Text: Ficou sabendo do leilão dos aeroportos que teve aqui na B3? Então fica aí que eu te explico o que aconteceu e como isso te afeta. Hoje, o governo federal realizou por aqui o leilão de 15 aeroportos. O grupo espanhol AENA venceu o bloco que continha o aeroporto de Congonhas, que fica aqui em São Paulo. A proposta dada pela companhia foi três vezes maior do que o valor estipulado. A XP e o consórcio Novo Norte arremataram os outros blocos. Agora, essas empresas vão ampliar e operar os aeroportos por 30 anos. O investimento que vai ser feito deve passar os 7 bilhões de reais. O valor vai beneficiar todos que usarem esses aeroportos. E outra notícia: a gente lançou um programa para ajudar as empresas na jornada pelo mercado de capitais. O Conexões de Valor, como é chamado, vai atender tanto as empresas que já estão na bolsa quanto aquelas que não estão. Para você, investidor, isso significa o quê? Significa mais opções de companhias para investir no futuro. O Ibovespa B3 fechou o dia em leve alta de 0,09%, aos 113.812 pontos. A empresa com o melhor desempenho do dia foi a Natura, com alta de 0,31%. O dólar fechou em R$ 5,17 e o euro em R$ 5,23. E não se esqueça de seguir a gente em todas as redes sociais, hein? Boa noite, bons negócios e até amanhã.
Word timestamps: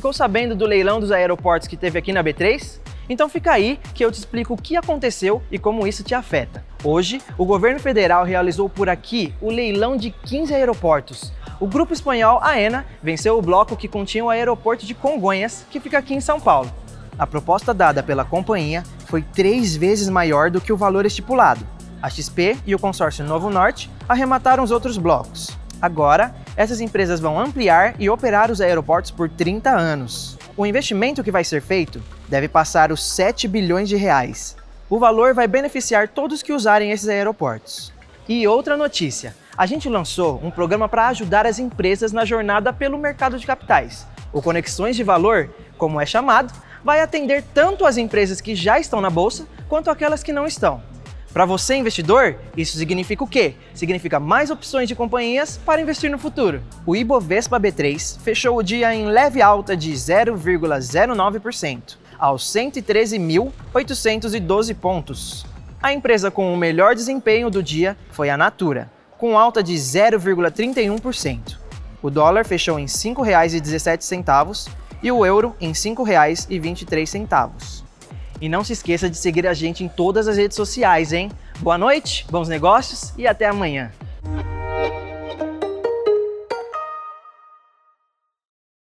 Ficou 0.00 0.14
sabendo 0.14 0.56
do 0.56 0.64
leilão 0.64 0.98
dos 0.98 1.12
aeroportos 1.12 1.68
que 1.68 1.76
teve 1.76 1.98
aqui 1.98 2.10
na 2.10 2.24
B3? 2.24 2.80
Então 3.06 3.28
fica 3.28 3.52
aí 3.52 3.78
que 3.94 4.02
eu 4.02 4.10
te 4.10 4.18
explico 4.18 4.54
o 4.54 4.56
que 4.56 4.74
aconteceu 4.74 5.42
e 5.52 5.58
como 5.58 5.86
isso 5.86 6.02
te 6.02 6.14
afeta. 6.14 6.64
Hoje, 6.82 7.20
o 7.36 7.44
governo 7.44 7.78
federal 7.78 8.24
realizou 8.24 8.66
por 8.66 8.88
aqui 8.88 9.34
o 9.42 9.50
leilão 9.50 9.98
de 9.98 10.10
15 10.10 10.54
aeroportos. 10.54 11.34
O 11.60 11.66
grupo 11.66 11.92
espanhol 11.92 12.42
AENA 12.42 12.86
venceu 13.02 13.36
o 13.36 13.42
bloco 13.42 13.76
que 13.76 13.86
continha 13.86 14.24
o 14.24 14.30
aeroporto 14.30 14.86
de 14.86 14.94
Congonhas, 14.94 15.66
que 15.70 15.78
fica 15.78 15.98
aqui 15.98 16.14
em 16.14 16.20
São 16.22 16.40
Paulo. 16.40 16.72
A 17.18 17.26
proposta 17.26 17.74
dada 17.74 18.02
pela 18.02 18.24
companhia 18.24 18.82
foi 19.04 19.20
três 19.20 19.76
vezes 19.76 20.08
maior 20.08 20.50
do 20.50 20.62
que 20.62 20.72
o 20.72 20.78
valor 20.78 21.04
estipulado. 21.04 21.66
A 22.00 22.08
XP 22.08 22.56
e 22.64 22.74
o 22.74 22.78
consórcio 22.78 23.22
Novo 23.22 23.50
Norte 23.50 23.90
arremataram 24.08 24.64
os 24.64 24.70
outros 24.70 24.96
blocos. 24.96 25.50
Agora, 25.82 26.34
essas 26.60 26.82
empresas 26.82 27.20
vão 27.20 27.40
ampliar 27.40 27.94
e 27.98 28.10
operar 28.10 28.50
os 28.50 28.60
aeroportos 28.60 29.10
por 29.10 29.30
30 29.30 29.70
anos. 29.70 30.36
O 30.54 30.66
investimento 30.66 31.24
que 31.24 31.30
vai 31.30 31.42
ser 31.42 31.62
feito 31.62 32.02
deve 32.28 32.48
passar 32.48 32.92
os 32.92 33.02
7 33.02 33.48
bilhões 33.48 33.88
de 33.88 33.96
reais. 33.96 34.58
O 34.90 34.98
valor 34.98 35.32
vai 35.32 35.48
beneficiar 35.48 36.08
todos 36.08 36.42
que 36.42 36.52
usarem 36.52 36.90
esses 36.90 37.08
aeroportos. 37.08 37.94
E 38.28 38.46
outra 38.46 38.76
notícia: 38.76 39.34
a 39.56 39.64
gente 39.64 39.88
lançou 39.88 40.38
um 40.44 40.50
programa 40.50 40.86
para 40.86 41.08
ajudar 41.08 41.46
as 41.46 41.58
empresas 41.58 42.12
na 42.12 42.26
jornada 42.26 42.74
pelo 42.74 42.98
mercado 42.98 43.38
de 43.38 43.46
capitais. 43.46 44.06
O 44.30 44.42
Conexões 44.42 44.94
de 44.94 45.02
Valor, 45.02 45.48
como 45.78 45.98
é 45.98 46.04
chamado, 46.04 46.52
vai 46.84 47.00
atender 47.00 47.42
tanto 47.54 47.86
as 47.86 47.96
empresas 47.96 48.38
que 48.38 48.54
já 48.54 48.78
estão 48.78 49.00
na 49.00 49.08
bolsa 49.08 49.46
quanto 49.66 49.90
aquelas 49.90 50.22
que 50.22 50.30
não 50.30 50.46
estão. 50.46 50.82
Para 51.32 51.44
você, 51.44 51.76
investidor, 51.76 52.34
isso 52.56 52.76
significa 52.76 53.22
o 53.22 53.26
quê? 53.26 53.54
Significa 53.72 54.18
mais 54.18 54.50
opções 54.50 54.88
de 54.88 54.96
companhias 54.96 55.60
para 55.64 55.80
investir 55.80 56.10
no 56.10 56.18
futuro. 56.18 56.60
O 56.84 56.96
Ibovespa 56.96 57.60
B3 57.60 58.18
fechou 58.20 58.58
o 58.58 58.62
dia 58.62 58.92
em 58.92 59.06
leve 59.06 59.40
alta 59.40 59.76
de 59.76 59.92
0,09%, 59.92 61.98
aos 62.18 62.42
113.812 62.52 64.74
pontos. 64.74 65.46
A 65.80 65.92
empresa 65.92 66.32
com 66.32 66.52
o 66.52 66.56
melhor 66.56 66.96
desempenho 66.96 67.48
do 67.48 67.62
dia 67.62 67.96
foi 68.10 68.28
a 68.28 68.36
Natura, 68.36 68.90
com 69.16 69.38
alta 69.38 69.62
de 69.62 69.74
0,31%. 69.74 71.58
O 72.02 72.10
dólar 72.10 72.44
fechou 72.44 72.76
em 72.78 72.86
R$ 72.86 72.88
5,17 72.88 74.68
e 75.00 75.12
o 75.12 75.24
euro 75.24 75.54
em 75.60 75.68
R$ 75.68 75.74
5,23. 75.74 77.84
E 78.40 78.48
não 78.48 78.64
se 78.64 78.72
esqueça 78.72 79.10
de 79.10 79.16
seguir 79.16 79.46
a 79.46 79.52
gente 79.52 79.84
em 79.84 79.88
todas 79.88 80.26
as 80.26 80.36
redes 80.36 80.56
sociais, 80.56 81.12
hein? 81.12 81.30
Boa 81.58 81.76
noite, 81.76 82.26
bons 82.30 82.48
negócios 82.48 83.12
e 83.18 83.26
até 83.26 83.46
amanhã. 83.46 83.90